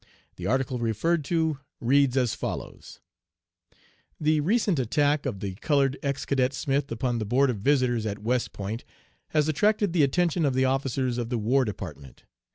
[0.37, 3.01] The article referred to reads as follows:
[4.19, 8.17] "'The recent attack of the colored, ex Cadet Smith upon the Board of Visitors at
[8.17, 8.83] West Point
[9.27, 12.23] has attracted the attention of the officers of the War Department.